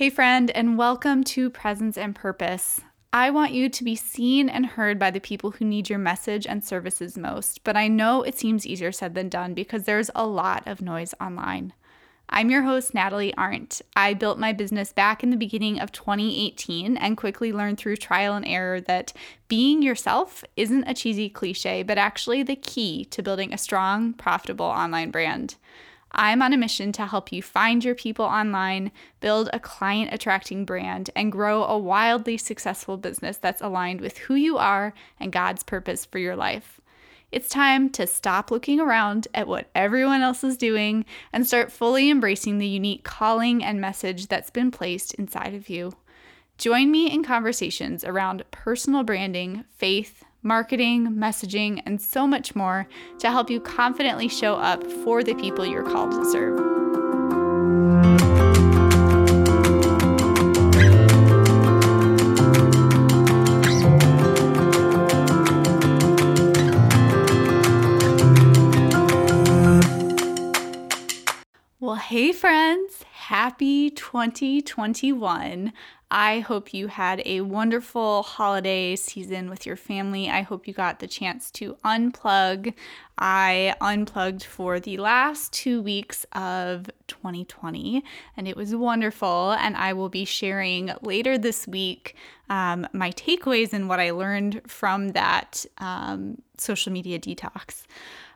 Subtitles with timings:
[0.00, 2.80] Hey, friend, and welcome to Presence and Purpose.
[3.12, 6.46] I want you to be seen and heard by the people who need your message
[6.46, 10.26] and services most, but I know it seems easier said than done because there's a
[10.26, 11.74] lot of noise online.
[12.30, 13.82] I'm your host, Natalie Arndt.
[13.94, 18.36] I built my business back in the beginning of 2018 and quickly learned through trial
[18.36, 19.12] and error that
[19.48, 24.64] being yourself isn't a cheesy cliche, but actually the key to building a strong, profitable
[24.64, 25.56] online brand.
[26.12, 28.90] I'm on a mission to help you find your people online,
[29.20, 34.34] build a client attracting brand, and grow a wildly successful business that's aligned with who
[34.34, 36.80] you are and God's purpose for your life.
[37.30, 42.10] It's time to stop looking around at what everyone else is doing and start fully
[42.10, 45.92] embracing the unique calling and message that's been placed inside of you.
[46.58, 52.86] Join me in conversations around personal branding, faith, marketing, messaging, and so much more
[53.18, 56.58] to help you confidently show up for the people you're called to serve.
[71.82, 75.72] Well, hey, friends, happy 2021.
[76.10, 80.28] I hope you had a wonderful holiday season with your family.
[80.28, 82.74] I hope you got the chance to unplug.
[83.16, 88.02] I unplugged for the last two weeks of 2020,
[88.36, 89.52] and it was wonderful.
[89.52, 92.16] And I will be sharing later this week
[92.48, 97.84] um, my takeaways and what I learned from that um, social media detox.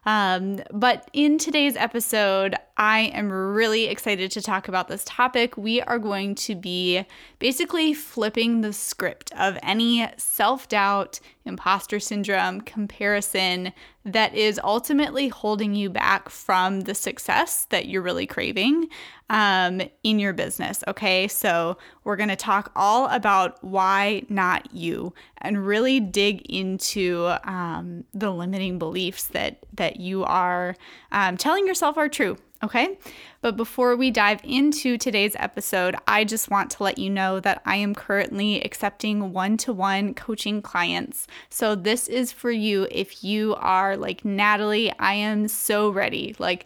[0.07, 5.57] Um, but in today's episode, I am really excited to talk about this topic.
[5.57, 7.05] We are going to be
[7.39, 13.73] basically flipping the script of any self doubt, imposter syndrome, comparison
[14.05, 18.89] that is ultimately holding you back from the success that you're really craving
[19.31, 20.83] um, in your business.
[20.89, 27.33] Okay, so we're going to talk all about why not you and really dig into
[27.45, 30.75] um, the limiting beliefs that that you are
[31.13, 32.97] um, telling yourself are true Okay.
[33.43, 37.61] But before we dive into today's episode, I just want to let you know that
[37.67, 41.27] I am currently accepting one to one coaching clients.
[41.51, 46.35] So this is for you if you are like, Natalie, I am so ready.
[46.39, 46.65] Like,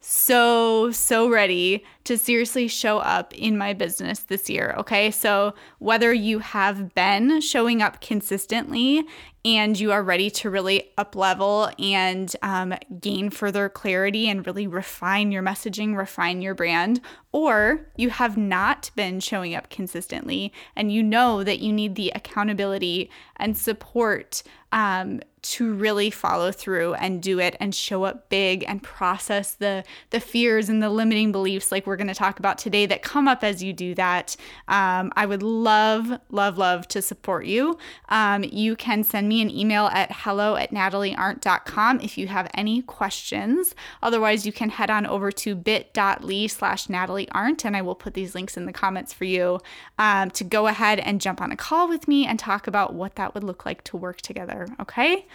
[0.00, 4.74] so, so ready to seriously show up in my business this year.
[4.78, 5.10] Okay.
[5.10, 9.04] So, whether you have been showing up consistently
[9.44, 14.66] and you are ready to really up level and um, gain further clarity and really
[14.66, 17.00] refine your messaging, refine your brand,
[17.32, 22.10] or you have not been showing up consistently and you know that you need the
[22.14, 28.64] accountability and support um, to really follow through and do it and show up big
[28.66, 32.58] and process the the fears and the limiting beliefs like we're going to talk about
[32.58, 34.36] today that come up as you do that.
[34.66, 37.78] Um, i would love love love to support you.
[38.08, 42.82] Um, you can send me an email at hello at nataliearndt.com if you have any
[42.82, 48.14] questions otherwise you can head on over to bit.ly slash nataliearndt and i will put
[48.14, 49.60] these links in the comments for you
[49.98, 53.16] um, to go ahead and jump on a call with me and talk about what
[53.16, 55.26] that would look like to work together okay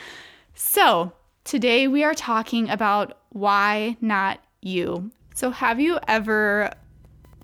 [0.55, 5.11] so, today we are talking about why not you.
[5.33, 6.71] So, have you ever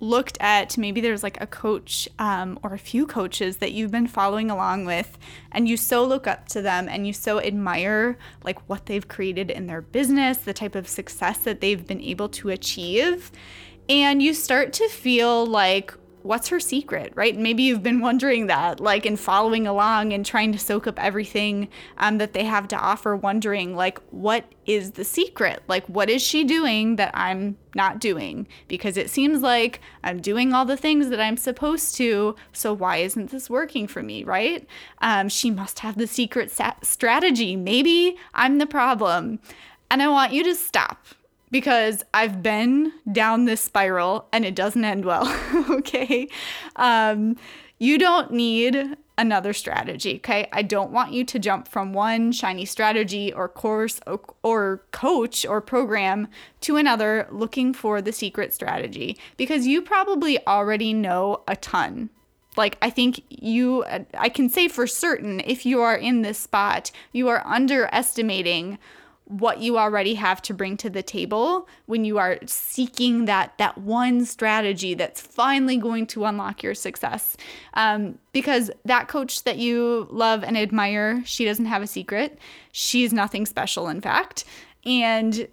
[0.00, 4.06] looked at maybe there's like a coach um, or a few coaches that you've been
[4.06, 5.18] following along with
[5.52, 9.50] and you so look up to them and you so admire like what they've created
[9.50, 13.30] in their business the type of success that they've been able to achieve
[13.90, 17.36] and you start to feel like what's her secret, right?
[17.36, 21.68] Maybe you've been wondering that, like, in following along and trying to soak up everything
[21.98, 25.62] um, that they have to offer, wondering, like, what is the secret?
[25.68, 28.46] Like, what is she doing that I'm not doing?
[28.68, 32.98] Because it seems like I'm doing all the things that I'm supposed to, so why
[32.98, 34.66] isn't this working for me, right?
[34.98, 37.56] Um, she must have the secret sa- strategy.
[37.56, 39.40] Maybe I'm the problem.
[39.90, 41.06] And I want you to stop
[41.50, 45.26] because I've been down this spiral and it doesn't end well.
[45.70, 46.28] okay.
[46.76, 47.36] Um,
[47.78, 50.16] you don't need another strategy.
[50.16, 50.48] Okay.
[50.52, 55.44] I don't want you to jump from one shiny strategy or course or, or coach
[55.44, 56.28] or program
[56.62, 62.08] to another looking for the secret strategy because you probably already know a ton
[62.56, 63.84] like i think you
[64.14, 68.76] i can say for certain if you are in this spot you are underestimating
[69.30, 73.78] what you already have to bring to the table when you are seeking that that
[73.78, 77.36] one strategy that's finally going to unlock your success.
[77.74, 82.38] Um, because that coach that you love and admire she doesn't have a secret.
[82.72, 84.44] She's nothing special in fact.
[84.84, 85.46] And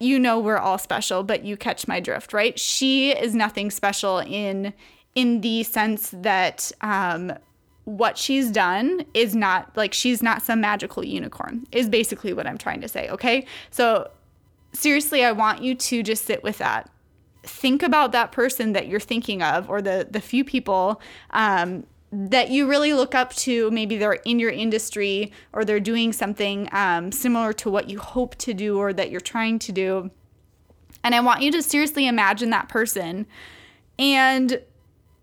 [0.00, 2.58] you know we're all special but you catch my drift right?
[2.58, 4.74] She is nothing special in
[5.14, 7.32] in the sense that um,
[7.88, 12.58] what she's done is not like she's not some magical unicorn, is basically what I'm
[12.58, 13.08] trying to say.
[13.08, 13.46] Okay.
[13.70, 14.10] So,
[14.74, 16.90] seriously, I want you to just sit with that.
[17.44, 21.00] Think about that person that you're thinking of, or the, the few people
[21.30, 23.70] um, that you really look up to.
[23.70, 28.36] Maybe they're in your industry or they're doing something um, similar to what you hope
[28.36, 30.10] to do or that you're trying to do.
[31.02, 33.26] And I want you to seriously imagine that person
[33.98, 34.60] and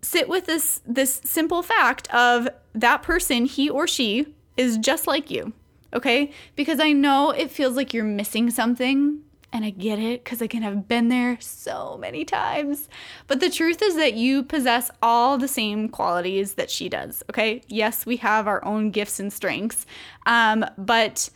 [0.06, 5.30] sit with this this simple fact of that person, he or she is just like
[5.30, 5.52] you.
[5.92, 6.30] Okay?
[6.54, 9.22] Because I know it feels like you're missing something
[9.52, 12.88] and I get it because again, I've been there so many times.
[13.26, 17.22] But the truth is that you possess all the same qualities that she does.
[17.30, 17.62] Okay.
[17.68, 19.86] Yes, we have our own gifts and strengths.
[20.26, 21.30] Um, but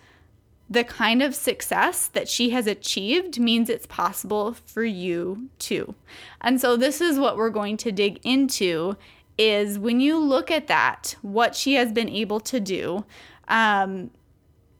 [0.70, 5.96] the kind of success that she has achieved means it's possible for you too.
[6.40, 8.96] And so this is what we're going to dig into
[9.36, 13.04] is when you look at that, what she has been able to do,
[13.48, 14.10] um,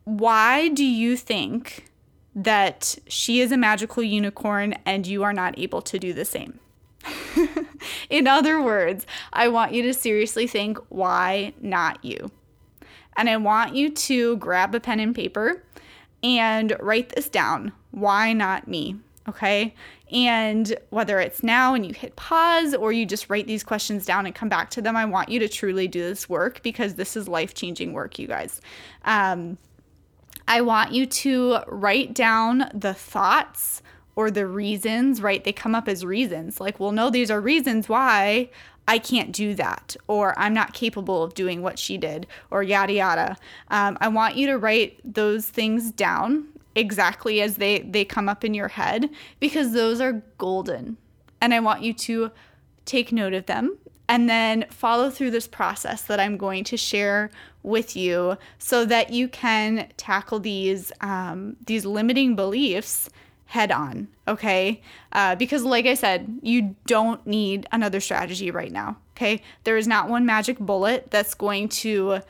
[0.05, 1.87] why do you think
[2.37, 6.61] that she is a magical unicorn and you are not able to do the same?
[8.11, 12.31] In other words, I want you to seriously think, why not you?
[13.17, 15.65] And I want you to grab a pen and paper
[16.23, 17.73] and write this down.
[17.91, 18.97] Why not me?
[19.29, 19.75] Okay.
[20.13, 24.27] And whether it's now and you hit pause or you just write these questions down
[24.27, 27.17] and come back to them, I want you to truly do this work because this
[27.17, 28.61] is life changing work, you guys.
[29.05, 29.57] Um,
[30.49, 33.83] I want you to write down the thoughts
[34.21, 35.43] or the reasons, right?
[35.45, 36.61] They come up as reasons.
[36.61, 38.51] Like, well, no, these are reasons why
[38.87, 42.93] I can't do that, or I'm not capable of doing what she did, or yada
[42.93, 43.39] yada.
[43.69, 48.45] Um, I want you to write those things down exactly as they they come up
[48.45, 49.09] in your head
[49.41, 50.99] because those are golden,
[51.41, 52.31] and I want you to
[52.85, 57.31] take note of them and then follow through this process that I'm going to share
[57.63, 63.09] with you so that you can tackle these um, these limiting beliefs
[63.51, 64.81] head on, okay?
[65.11, 69.43] Uh, because, like I said, you don't need another strategy right now, okay?
[69.65, 72.21] There is not one magic bullet that's going to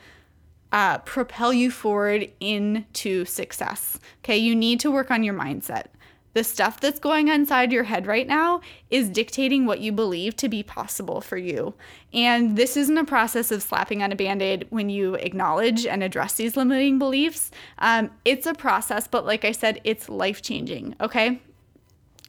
[0.71, 4.37] uh, propel you forward into success, okay?
[4.37, 5.85] You need to work on your mindset.
[6.33, 10.35] The stuff that's going on inside your head right now is dictating what you believe
[10.37, 11.73] to be possible for you.
[12.13, 16.03] And this isn't a process of slapping on a band aid when you acknowledge and
[16.03, 17.51] address these limiting beliefs.
[17.79, 21.41] Um, it's a process, but like I said, it's life changing, okay?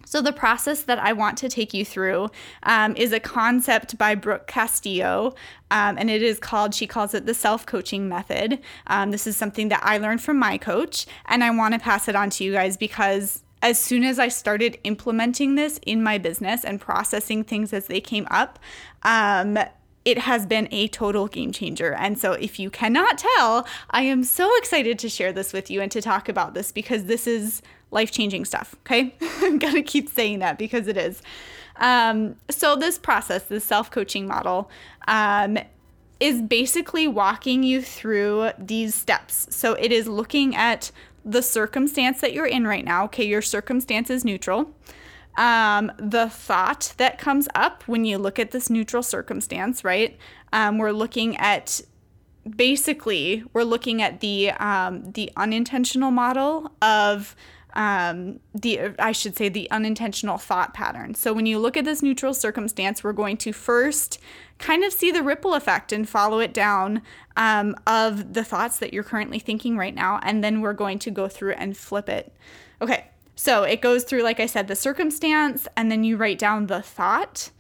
[0.04, 2.28] So, the process that I want to take you through
[2.64, 5.34] um, is a concept by Brooke Castillo,
[5.70, 8.58] um, and it is called, she calls it the self coaching method.
[8.88, 12.08] Um, this is something that I learned from my coach, and I want to pass
[12.08, 16.18] it on to you guys because as soon as I started implementing this in my
[16.18, 18.58] business and processing things as they came up,
[19.04, 19.56] um,
[20.04, 21.94] it has been a total game changer.
[21.94, 25.80] And so, if you cannot tell, I am so excited to share this with you
[25.80, 27.62] and to talk about this because this is
[27.92, 28.74] life changing stuff.
[28.80, 29.14] Okay.
[29.20, 31.22] I'm going to keep saying that because it is.
[31.76, 34.68] Um, so, this process, this self coaching model,
[35.06, 35.56] um,
[36.18, 39.46] is basically walking you through these steps.
[39.50, 40.90] So, it is looking at
[41.24, 43.04] the circumstance that you're in right now.
[43.04, 44.74] Okay, your circumstance is neutral.
[45.36, 50.18] Um, the thought that comes up when you look at this neutral circumstance, right?
[50.52, 51.80] Um, we're looking at
[52.56, 57.36] basically we're looking at the um, the unintentional model of
[57.74, 61.14] um, the I should say the unintentional thought pattern.
[61.14, 64.18] So when you look at this neutral circumstance, we're going to first
[64.58, 67.02] kind of see the ripple effect and follow it down
[67.36, 71.10] um, of the thoughts that you're currently thinking right now, and then we're going to
[71.10, 72.32] go through and flip it.
[72.80, 76.66] Okay, so it goes through, like I said, the circumstance, and then you write down
[76.66, 77.50] the thought,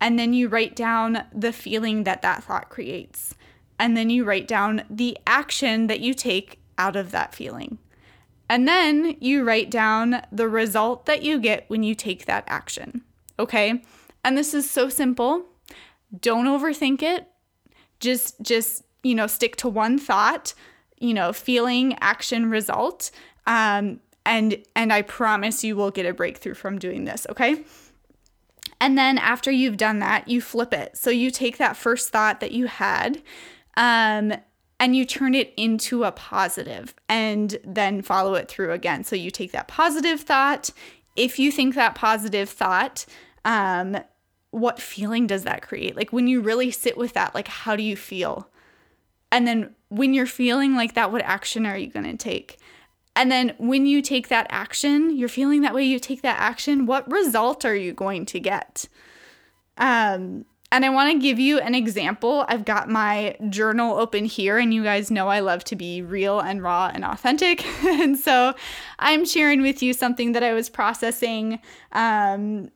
[0.00, 3.34] and then you write down the feeling that that thought creates,
[3.78, 7.78] and then you write down the action that you take out of that feeling.
[8.52, 13.00] And then you write down the result that you get when you take that action.
[13.38, 13.82] Okay?
[14.22, 15.46] And this is so simple.
[16.20, 17.28] Don't overthink it.
[17.98, 20.52] Just just, you know, stick to one thought,
[21.00, 23.10] you know, feeling, action, result.
[23.46, 27.64] Um and and I promise you will get a breakthrough from doing this, okay?
[28.82, 30.98] And then after you've done that, you flip it.
[30.98, 33.22] So you take that first thought that you had
[33.78, 34.34] um
[34.82, 39.04] and you turn it into a positive and then follow it through again.
[39.04, 40.70] So you take that positive thought.
[41.14, 43.06] If you think that positive thought,
[43.44, 43.96] um,
[44.50, 45.94] what feeling does that create?
[45.94, 48.50] Like when you really sit with that, like how do you feel?
[49.30, 52.58] And then when you're feeling like that, what action are you going to take?
[53.14, 56.86] And then when you take that action, you're feeling that way, you take that action,
[56.86, 58.88] what result are you going to get?
[59.78, 62.46] Um, And I want to give you an example.
[62.48, 66.40] I've got my journal open here, and you guys know I love to be real
[66.40, 67.62] and raw and authentic.
[67.84, 68.54] and so
[68.98, 71.60] I'm sharing with you something that I was processing
[71.92, 72.70] um,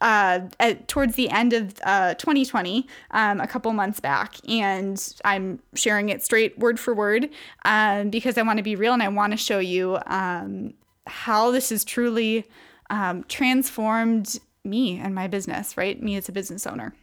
[0.00, 5.60] uh, at, towards the end of uh, 2020, um, a couple months back, and I'm
[5.74, 7.30] sharing it straight word for word
[7.64, 10.74] um, because I want to be real and I want to show you um,
[11.06, 12.46] how this has truly
[12.90, 16.02] um, transformed me and my business, right?
[16.02, 16.94] Me as a business owner.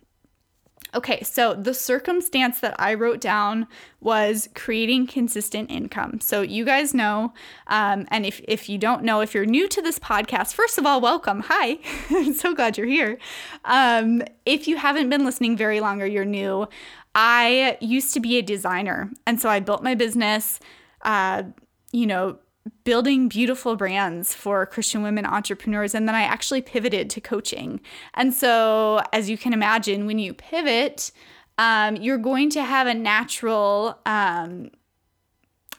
[0.96, 3.68] Okay, so the circumstance that I wrote down
[4.00, 6.22] was creating consistent income.
[6.22, 7.34] So you guys know,
[7.68, 10.86] um, and if, if you don't know, if you're new to this podcast, first of
[10.86, 11.42] all, welcome.
[11.48, 13.18] Hi, I'm so glad you're here.
[13.66, 16.66] Um, if you haven't been listening very long or you're new,
[17.14, 19.12] I used to be a designer.
[19.28, 20.62] And so I built my business,
[21.02, 21.44] uh,
[21.92, 22.38] you know,
[22.84, 25.94] building beautiful brands for Christian women entrepreneurs.
[25.94, 27.80] And then I actually pivoted to coaching.
[28.14, 31.12] And so, as you can imagine, when you pivot,
[31.58, 34.72] um, you're going to have a natural, um,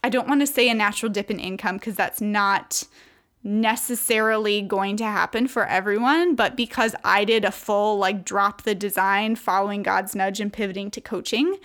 [0.03, 2.85] I don't want to say a natural dip in income because that's not
[3.47, 8.75] necessarily going to happen for everyone, but because I did a full like drop the
[8.75, 11.57] design, following God's nudge and pivoting to coaching,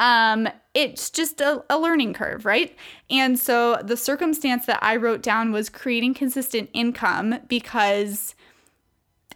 [0.00, 2.76] um, it's just a, a learning curve, right?
[3.08, 8.34] And so the circumstance that I wrote down was creating consistent income because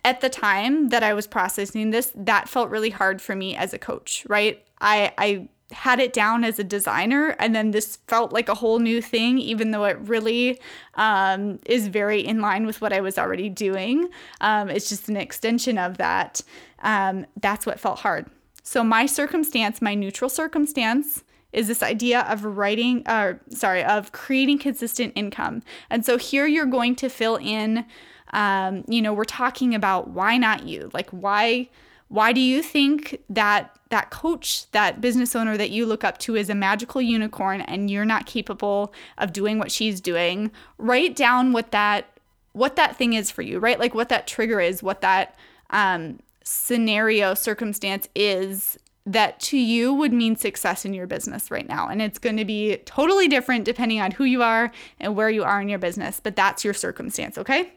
[0.04, 3.72] at the time that I was processing this, that felt really hard for me as
[3.72, 4.64] a coach, right?
[4.80, 8.78] I, I had it down as a designer and then this felt like a whole
[8.78, 10.60] new thing even though it really
[10.94, 14.08] um, is very in line with what i was already doing.
[14.40, 16.42] Um, it's just an extension of that.
[16.80, 18.26] Um, that's what felt hard.
[18.62, 24.58] So my circumstance my neutral circumstance is this idea of writing uh, sorry of creating
[24.58, 25.62] consistent income.
[25.90, 27.84] And so here you're going to fill in
[28.32, 30.90] um, you know we're talking about why not you?
[30.92, 31.68] Like why
[32.12, 36.36] why do you think that that coach, that business owner that you look up to
[36.36, 40.50] is a magical unicorn and you're not capable of doing what she's doing?
[40.76, 42.04] Write down what that
[42.52, 43.78] what that thing is for you, right?
[43.78, 45.38] Like what that trigger is, what that
[45.70, 51.88] um, scenario circumstance is that to you would mean success in your business right now.
[51.88, 55.44] And it's going to be totally different depending on who you are and where you
[55.44, 57.72] are in your business, but that's your circumstance, okay?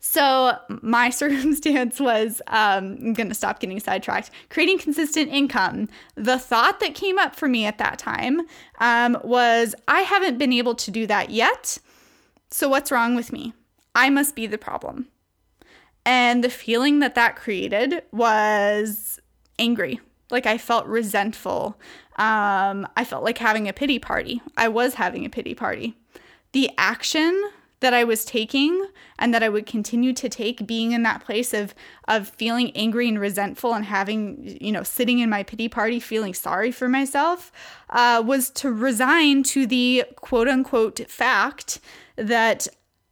[0.00, 4.30] So, my circumstance was um, I'm going to stop getting sidetracked.
[4.50, 5.88] Creating consistent income.
[6.14, 8.42] The thought that came up for me at that time
[8.78, 11.78] um, was I haven't been able to do that yet.
[12.50, 13.54] So, what's wrong with me?
[13.94, 15.08] I must be the problem.
[16.06, 19.20] And the feeling that that created was
[19.58, 20.00] angry.
[20.30, 21.78] Like I felt resentful.
[22.16, 24.40] Um, I felt like having a pity party.
[24.56, 25.96] I was having a pity party.
[26.52, 28.86] The action that I was taking
[29.18, 31.74] and that I would continue to take being in that place of
[32.06, 36.34] of feeling angry and resentful and having you know sitting in my pity party feeling
[36.34, 37.52] sorry for myself
[37.90, 41.80] uh, was to resign to the quote unquote fact
[42.16, 42.66] that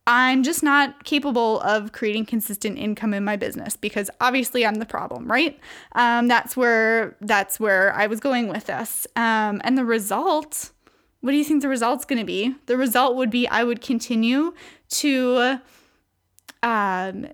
[0.09, 4.87] I'm just not capable of creating consistent income in my business because obviously I'm the
[4.87, 5.59] problem, right?
[5.93, 10.71] Um, that's where that's where I was going with this, um, and the result
[11.27, 12.55] what do you think the result's going to be?
[12.67, 14.55] The result would be I would continue
[14.91, 15.59] to
[16.63, 17.27] um,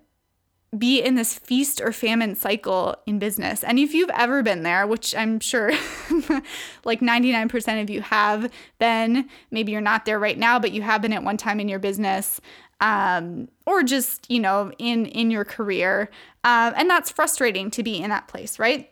[0.77, 3.63] be in this feast or famine cycle in business.
[3.63, 5.73] And if you've ever been there, which I'm sure
[6.85, 11.03] like 99% of you have been, maybe you're not there right now, but you have
[11.03, 12.41] been at one time in your business.
[12.81, 16.11] Um, or just you know in in your career
[16.43, 18.91] um, and that's frustrating to be in that place right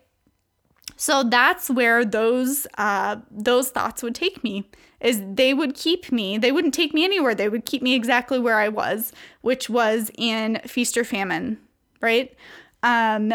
[1.01, 4.69] so that's where those uh, those thoughts would take me
[5.01, 7.35] is they would keep me, they wouldn't take me anywhere.
[7.35, 11.57] They would keep me exactly where I was, which was in feast or famine,
[12.03, 12.37] right?
[12.83, 13.33] Um,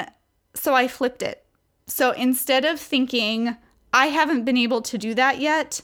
[0.54, 1.44] so I flipped it.
[1.88, 3.58] So instead of thinking,
[3.92, 5.82] I haven't been able to do that yet,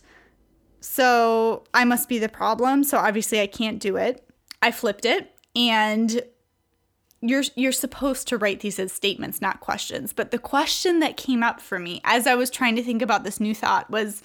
[0.82, 4.24] so I must be the problem, so obviously I can't do it,
[4.62, 6.22] I flipped it and
[7.22, 10.14] you're you're supposed to write these as statements, not questions.
[10.14, 13.24] But the question that came up for me as I was trying to think about
[13.24, 14.22] this new thought was,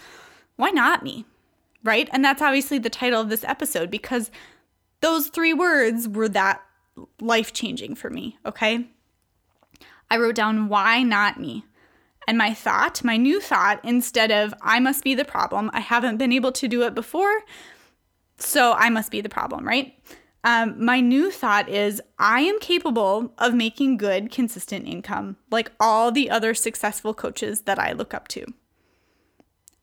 [0.57, 1.27] why not me?
[1.87, 2.09] right?
[2.13, 4.31] And that's obviously the title of this episode because
[5.01, 6.63] those three words were that
[7.21, 8.87] life changing for me, okay?
[10.11, 11.65] I wrote down, why not me?
[12.29, 16.17] And my thought, my new thought, instead of, I must be the problem, I haven't
[16.17, 17.43] been able to do it before,
[18.39, 19.95] so I must be the problem, right?
[20.47, 26.13] Um, my new thought is, I am capable of making good, consistent income like all
[26.13, 28.47] the other successful coaches that I look up to.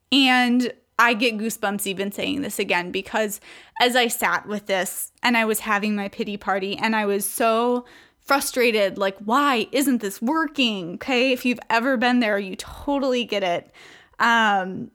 [0.09, 3.41] And I get goosebumps even saying this again because
[3.81, 7.25] as I sat with this and I was having my pity party and I was
[7.25, 7.83] so
[8.21, 10.93] frustrated, like, why isn't this working?
[10.93, 11.33] Okay.
[11.33, 13.69] If you've ever been there, you totally get it.
[14.17, 14.91] Um,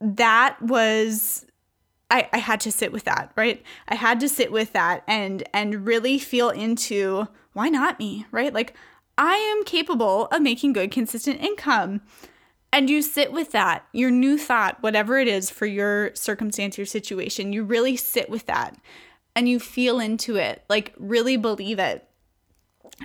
[0.00, 1.46] that was
[2.10, 3.62] I, I had to sit with that, right?
[3.88, 8.52] I had to sit with that and and really feel into why not me, right?
[8.52, 8.74] Like
[9.16, 12.02] I am capable of making good consistent income.
[12.72, 16.86] And you sit with that, your new thought, whatever it is for your circumstance, your
[16.86, 18.76] situation, you really sit with that
[19.36, 22.08] and you feel into it, like really believe it.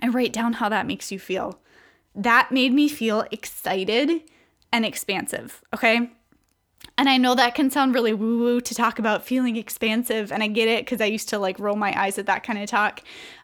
[0.01, 1.59] And write down how that makes you feel.
[2.15, 4.23] That made me feel excited
[4.71, 6.11] and expansive, okay?
[6.99, 10.43] And I know that can sound really woo woo to talk about feeling expansive, and
[10.43, 12.69] I get it because I used to like roll my eyes at that kind of
[12.69, 13.01] talk.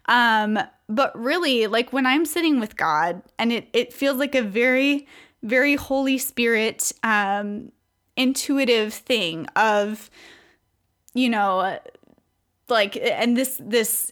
[0.08, 0.60] Um,
[0.90, 5.08] but really, like when I'm sitting with God, and it it feels like a very,
[5.42, 7.72] very Holy Spirit, um,
[8.18, 10.10] intuitive thing of,
[11.14, 11.80] you know,
[12.68, 14.12] like, and this this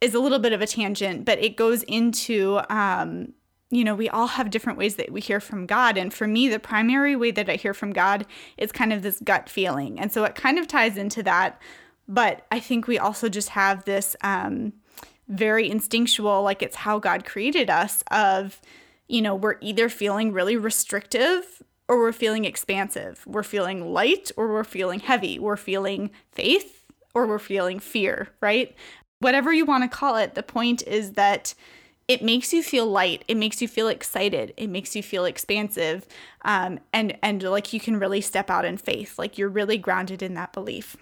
[0.00, 3.32] is a little bit of a tangent, but it goes into um,
[3.70, 5.96] you know, we all have different ways that we hear from God.
[5.96, 9.20] And for me, the primary way that I hear from God is kind of this
[9.20, 9.98] gut feeling.
[9.98, 11.60] And so it kind of ties into that.
[12.06, 14.74] But I think we also just have this um,
[15.28, 18.60] very instinctual, like it's how God created us, of,
[19.08, 23.24] you know, we're either feeling really restrictive or we're feeling expansive.
[23.26, 25.38] We're feeling light or we're feeling heavy.
[25.38, 28.74] We're feeling faith or we're feeling fear, right?
[29.20, 31.54] Whatever you want to call it, the point is that
[32.06, 33.24] it makes you feel light.
[33.28, 34.52] It makes you feel excited.
[34.56, 36.06] It makes you feel expansive.
[36.42, 39.18] Um, and and like you can really step out in faith.
[39.18, 40.96] Like you're really grounded in that belief.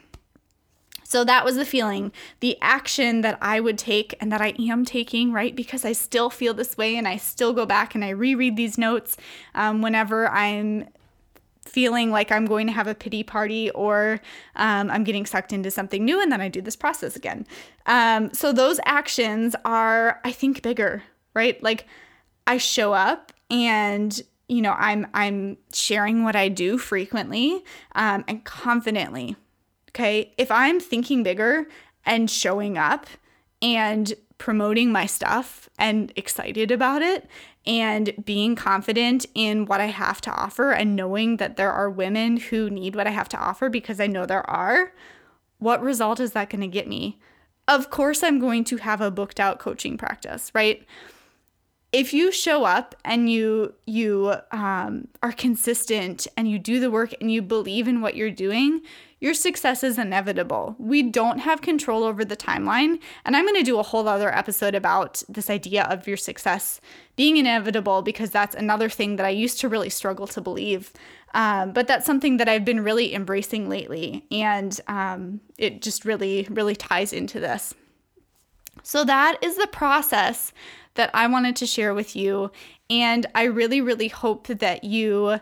[1.04, 4.87] So that was the feeling the action that i would take and that i am
[4.87, 5.54] taking right?
[5.54, 8.78] Because i still feel this way and i still go back and i reread these
[8.78, 9.18] notes
[9.54, 10.88] um, whenever i'm
[11.66, 14.21] feeling like I'm going to have a pity party or
[14.57, 17.47] um, I'm getting sucked into something new, and then I do this process again.
[17.87, 21.02] Um, so those actions are, I think, bigger,
[21.35, 21.62] right?
[21.62, 21.87] Like
[22.47, 27.64] I show up and you know I'm I'm sharing what I do frequently
[27.95, 29.36] um, and confidently.
[29.91, 31.67] Okay, if I'm thinking bigger
[32.04, 33.06] and showing up
[33.60, 37.28] and promoting my stuff and excited about it
[37.64, 42.36] and being confident in what I have to offer and knowing that there are women
[42.36, 44.92] who need what I have to offer because I know there are,
[45.58, 47.20] what result is that going to get me?
[47.68, 50.84] Of course, I'm going to have a booked out coaching practice, right?
[51.92, 57.14] If you show up and you you um, are consistent and you do the work
[57.20, 58.80] and you believe in what you're doing,
[59.23, 60.75] your success is inevitable.
[60.80, 62.99] We don't have control over the timeline.
[63.25, 66.80] And I'm going to do a whole other episode about this idea of your success
[67.15, 70.93] being inevitable because that's another thing that I used to really struggle to believe.
[71.35, 74.26] Um, but that's something that I've been really embracing lately.
[74.32, 77.75] And um, it just really, really ties into this.
[78.82, 80.52] So that is the process
[80.95, 82.50] that I wanted to share with you.
[82.91, 85.39] And I really, really hope that you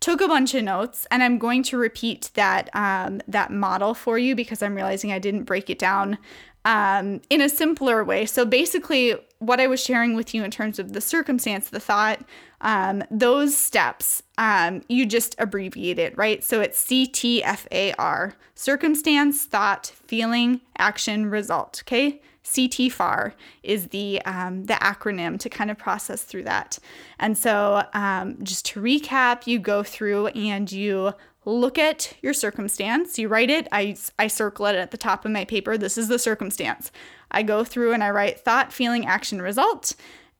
[0.00, 4.18] took a bunch of notes and i'm going to repeat that um, that model for
[4.18, 6.18] you because i'm realizing i didn't break it down
[6.66, 8.26] um, in a simpler way.
[8.26, 12.20] So basically what i was sharing with you in terms of the circumstance the thought
[12.62, 16.42] um, those steps um, you just abbreviate it right?
[16.42, 23.32] So it's ctfar circumstance thought feeling action result okay CTFAR
[23.62, 26.78] is the um, the acronym to kind of process through that.
[27.18, 31.12] And so, um, just to recap, you go through and you
[31.44, 33.18] look at your circumstance.
[33.18, 33.66] You write it.
[33.72, 35.76] I I circle it at the top of my paper.
[35.76, 36.92] This is the circumstance.
[37.30, 39.94] I go through and I write thought, feeling, action, result.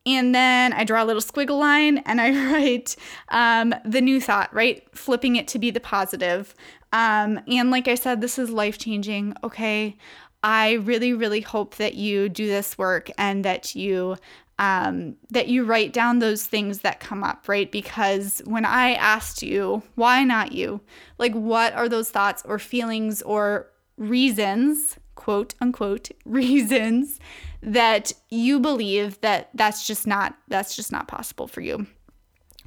[0.06, 2.96] And then I draw a little squiggle line and I write
[3.28, 4.86] um, the new thought, right?
[4.96, 6.54] Flipping it to be the positive.
[6.92, 9.34] Um, and like I said, this is life changing.
[9.42, 9.96] Okay.
[10.42, 14.16] I really, really hope that you do this work and that you
[14.58, 17.70] um, that you write down those things that come up, right?
[17.70, 20.80] Because when I asked you, why not you?
[21.18, 27.20] Like, what are those thoughts or feelings or reasons, quote unquote, reasons
[27.62, 31.86] that you believe that that's just not that's just not possible for you?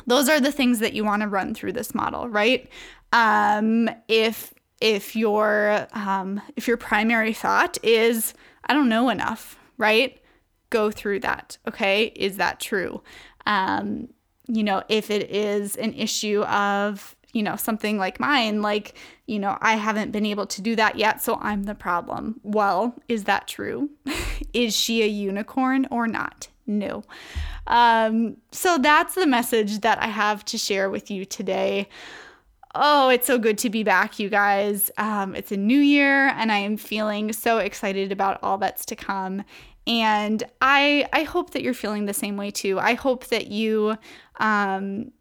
[0.07, 2.69] Those are the things that you want to run through this model, right?
[3.13, 8.33] Um, if if your um, if your primary thought is
[8.65, 10.19] I don't know enough, right?
[10.69, 11.57] Go through that.
[11.67, 13.01] Okay, is that true?
[13.45, 14.09] Um,
[14.47, 18.95] you know, if it is an issue of you know something like mine, like
[19.27, 22.39] you know I haven't been able to do that yet, so I'm the problem.
[22.43, 23.89] Well, is that true?
[24.53, 26.47] is she a unicorn or not?
[26.65, 27.03] No.
[27.67, 31.89] Um, so that's the message that I have to share with you today.
[32.75, 34.91] Oh, it's so good to be back, you guys.
[34.97, 38.95] Um, it's a new year, and I am feeling so excited about all that's to
[38.95, 39.43] come.
[39.87, 42.79] And I I hope that you're feeling the same way too.
[42.79, 43.97] I hope that you
[44.39, 45.11] um,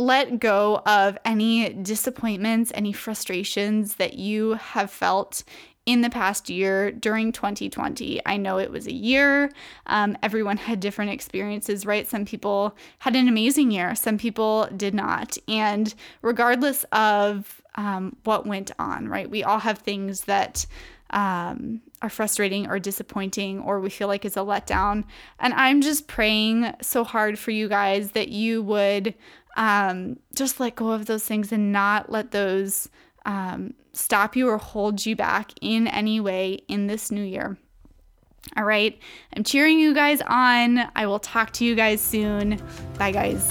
[0.00, 5.44] let go of any disappointments, any frustrations that you have felt
[5.86, 8.20] in the past year during 2020.
[8.26, 9.50] I know it was a year.
[9.86, 12.06] Um, everyone had different experiences, right?
[12.06, 15.36] Some people had an amazing year, some people did not.
[15.48, 20.66] And regardless of um, what went on, right, we all have things that
[21.10, 25.04] um, are frustrating or disappointing or we feel like it's a letdown.
[25.38, 29.14] And I'm just praying so hard for you guys that you would
[29.56, 32.88] um, just let go of those things and not let those
[33.26, 37.58] um, stop you or hold you back in any way in this new year.
[38.56, 38.98] All right,
[39.36, 40.78] I'm cheering you guys on.
[40.96, 42.60] I will talk to you guys soon.
[42.98, 43.46] Bye, guys.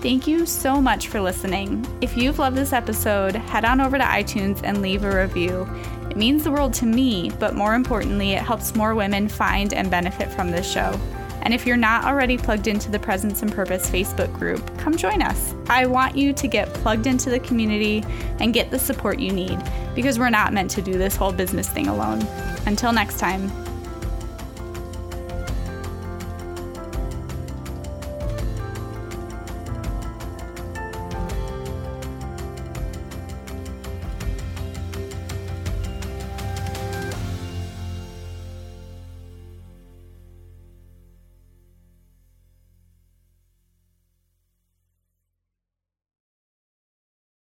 [0.00, 1.86] Thank you so much for listening.
[2.00, 5.66] If you've loved this episode, head on over to iTunes and leave a review.
[6.10, 9.90] It means the world to me, but more importantly, it helps more women find and
[9.90, 10.98] benefit from this show.
[11.44, 15.22] And if you're not already plugged into the Presence and Purpose Facebook group, come join
[15.22, 15.54] us.
[15.68, 18.04] I want you to get plugged into the community
[18.40, 19.58] and get the support you need
[19.94, 22.22] because we're not meant to do this whole business thing alone.
[22.66, 23.63] Until next time.